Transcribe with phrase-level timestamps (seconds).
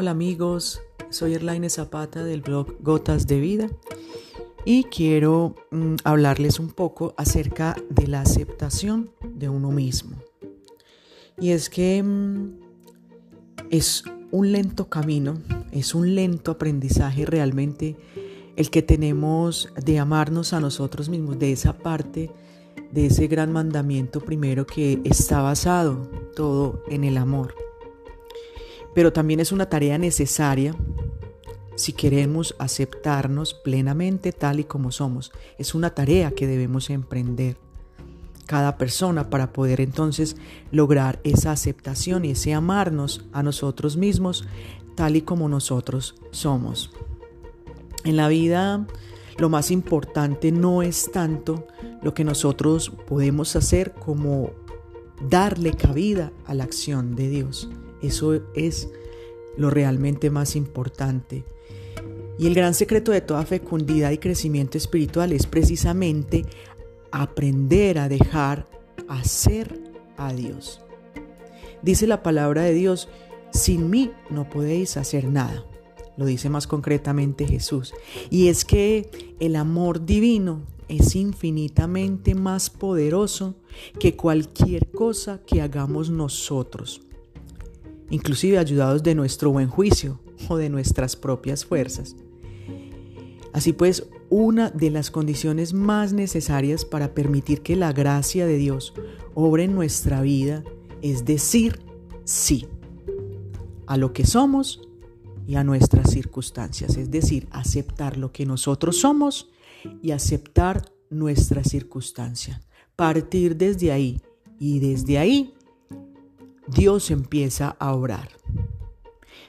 [0.00, 3.68] Hola amigos, soy Erlaine Zapata del blog Gotas de Vida
[4.64, 10.16] y quiero mm, hablarles un poco acerca de la aceptación de uno mismo.
[11.38, 12.60] Y es que mm,
[13.68, 15.34] es un lento camino,
[15.70, 17.98] es un lento aprendizaje realmente
[18.56, 22.30] el que tenemos de amarnos a nosotros mismos, de esa parte,
[22.90, 27.69] de ese gran mandamiento primero que está basado todo en el amor
[28.94, 30.74] pero también es una tarea necesaria
[31.76, 35.32] si queremos aceptarnos plenamente tal y como somos.
[35.58, 37.56] Es una tarea que debemos emprender
[38.46, 40.36] cada persona para poder entonces
[40.72, 44.44] lograr esa aceptación y ese amarnos a nosotros mismos
[44.96, 46.90] tal y como nosotros somos.
[48.04, 48.86] En la vida
[49.38, 51.66] lo más importante no es tanto
[52.02, 54.50] lo que nosotros podemos hacer como
[55.28, 57.70] darle cabida a la acción de Dios.
[58.02, 58.88] Eso es
[59.56, 61.44] lo realmente más importante.
[62.38, 66.46] Y el gran secreto de toda fecundidad y crecimiento espiritual es precisamente
[67.10, 68.66] aprender a dejar
[69.08, 69.78] hacer
[70.16, 70.80] a Dios.
[71.82, 73.08] Dice la palabra de Dios,
[73.52, 75.66] sin mí no podéis hacer nada.
[76.16, 77.92] Lo dice más concretamente Jesús.
[78.30, 83.54] Y es que el amor divino es infinitamente más poderoso
[83.98, 87.02] que cualquier cosa que hagamos nosotros
[88.10, 92.16] inclusive ayudados de nuestro buen juicio o de nuestras propias fuerzas.
[93.52, 98.94] Así pues, una de las condiciones más necesarias para permitir que la gracia de Dios
[99.34, 100.62] obre en nuestra vida
[101.02, 101.80] es decir
[102.24, 102.68] sí
[103.86, 104.82] a lo que somos
[105.46, 109.50] y a nuestras circunstancias, es decir, aceptar lo que nosotros somos
[110.00, 112.60] y aceptar nuestra circunstancia.
[112.94, 114.20] Partir desde ahí
[114.60, 115.54] y desde ahí
[116.70, 118.28] Dios empieza a orar.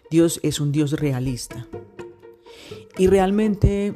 [0.09, 1.67] Dios es un Dios realista.
[2.97, 3.93] Y realmente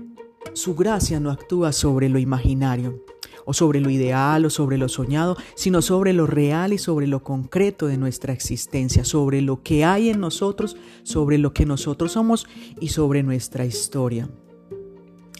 [0.53, 3.03] su gracia no actúa sobre lo imaginario,
[3.45, 7.23] o sobre lo ideal, o sobre lo soñado, sino sobre lo real y sobre lo
[7.23, 12.47] concreto de nuestra existencia, sobre lo que hay en nosotros, sobre lo que nosotros somos
[12.79, 14.29] y sobre nuestra historia.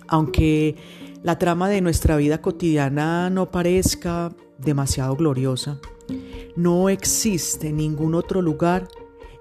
[0.07, 0.75] Aunque
[1.23, 5.79] la trama de nuestra vida cotidiana no parezca demasiado gloriosa,
[6.55, 8.87] no existe ningún otro lugar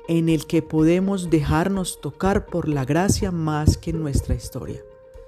[0.08, 4.82] en el que podemos dejarnos tocar por la gracia más que en nuestra historia.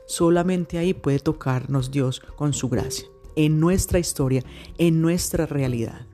[0.06, 4.42] Solamente ahí puede tocarnos Dios con su gracia, en nuestra historia,
[4.78, 6.06] en nuestra realidad.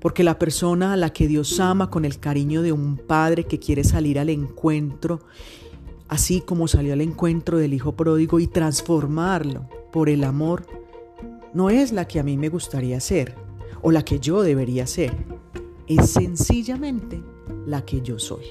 [0.00, 3.58] Porque la persona a la que Dios ama con el cariño de un padre que
[3.58, 5.20] quiere salir al encuentro,
[6.08, 10.66] así como salió al encuentro del Hijo pródigo y transformarlo por el amor,
[11.52, 13.34] no es la que a mí me gustaría ser,
[13.82, 15.14] o la que yo debería ser.
[15.86, 17.22] Es sencillamente
[17.66, 18.44] la que yo soy.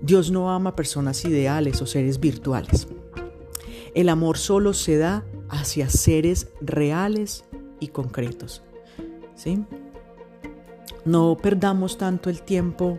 [0.00, 2.88] Dios no ama personas ideales o seres virtuales.
[3.94, 7.44] El amor solo se da hacia seres reales
[7.80, 8.62] y concretos.
[9.34, 9.64] ¿Sí?
[11.04, 12.98] No perdamos tanto el tiempo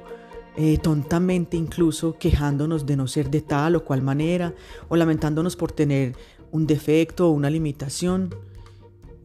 [0.58, 4.54] eh, tontamente incluso quejándonos de no ser de tal o cual manera
[4.90, 6.16] o lamentándonos por tener
[6.52, 8.36] un defecto o una limitación.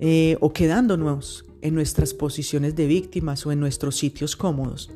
[0.07, 4.91] Eh, o quedándonos en nuestras posiciones de víctimas o en nuestros sitios cómodos,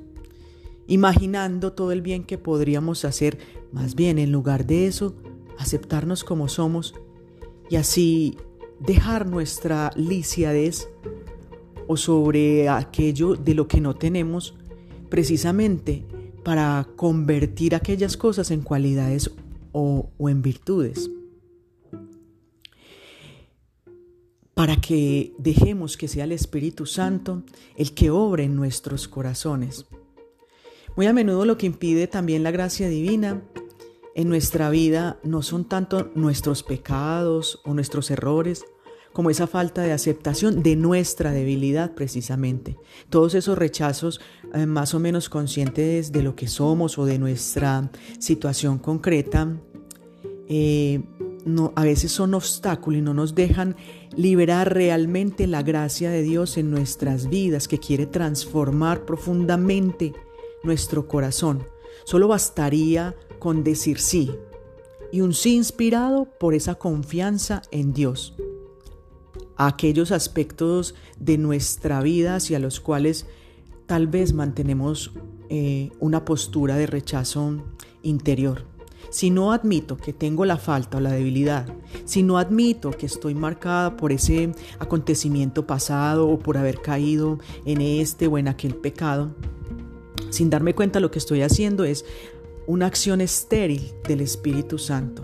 [0.87, 3.39] imaginando todo el bien que podríamos hacer,
[3.73, 5.17] más bien en lugar de eso,
[5.57, 6.95] aceptarnos como somos
[7.71, 8.37] y así
[8.81, 10.91] dejar nuestra lisiadez
[11.87, 14.57] o sobre aquello de lo que no tenemos,
[15.09, 16.05] precisamente
[16.45, 19.31] para convertir aquellas cosas en cualidades
[19.73, 21.11] o, o en virtudes.
[24.59, 27.45] Para que dejemos que sea el Espíritu Santo
[27.77, 29.87] el que obre en nuestros corazones.
[30.97, 33.41] Muy a menudo lo que impide también la gracia divina
[34.17, 38.65] en nuestra vida no son tanto nuestros pecados o nuestros errores,
[39.13, 42.77] como esa falta de aceptación de nuestra debilidad precisamente.
[43.11, 44.21] Todos esos rechazos
[44.55, 49.57] eh, más o menos conscientes de lo que somos o de nuestra situación concreta,
[50.49, 51.01] eh,
[51.75, 53.77] a veces son obstáculos y no nos dejan
[54.17, 60.13] liberar realmente la gracia de Dios en nuestras vidas que quiere transformar profundamente
[60.63, 61.67] nuestro corazón.
[62.05, 64.31] Solo bastaría con decir sí
[65.13, 68.35] y un sí inspirado por esa confianza en Dios.
[69.57, 73.27] A aquellos aspectos de nuestra vida hacia los cuales
[73.87, 75.13] tal vez mantenemos
[75.49, 77.65] eh, una postura de rechazo
[78.03, 78.78] interior.
[79.11, 81.67] Si no admito que tengo la falta o la debilidad,
[82.05, 87.81] si no admito que estoy marcada por ese acontecimiento pasado o por haber caído en
[87.81, 89.35] este o en aquel pecado,
[90.31, 92.05] sin darme cuenta lo que estoy haciendo es
[92.67, 95.23] una acción estéril del Espíritu Santo.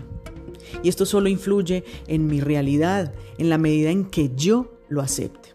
[0.81, 5.49] Y esto solo influye en mi realidad en la medida en que yo lo acepte.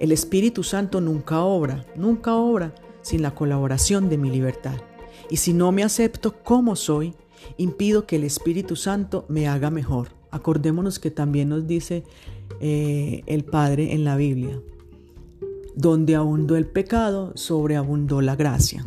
[0.00, 4.76] El Espíritu Santo nunca obra, nunca obra sin la colaboración de mi libertad.
[5.30, 7.14] Y si no me acepto como soy,
[7.56, 10.08] impido que el Espíritu Santo me haga mejor.
[10.30, 12.04] Acordémonos que también nos dice
[12.60, 14.60] eh, el Padre en la Biblia,
[15.74, 18.84] donde abundó el pecado, sobreabundó la gracia.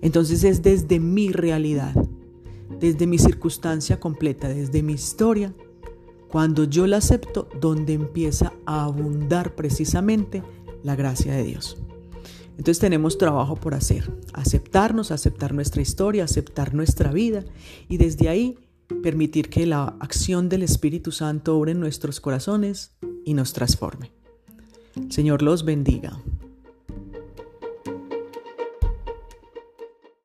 [0.00, 1.94] Entonces es desde mi realidad,
[2.80, 5.54] desde mi circunstancia completa, desde mi historia,
[6.28, 10.42] cuando yo la acepto, donde empieza a abundar precisamente
[10.82, 11.76] la gracia de Dios.
[12.52, 17.44] Entonces tenemos trabajo por hacer, aceptarnos, aceptar nuestra historia, aceptar nuestra vida
[17.88, 18.58] y desde ahí
[19.02, 22.92] permitir que la acción del Espíritu Santo obre en nuestros corazones
[23.24, 24.12] y nos transforme.
[25.08, 26.18] Señor los bendiga.